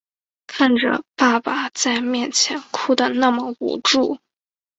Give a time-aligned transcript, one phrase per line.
[0.47, 4.17] 看着爸爸在面前哭的那么无助